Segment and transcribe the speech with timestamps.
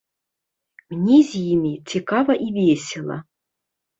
[0.95, 3.17] Мне з імі цікава і весела.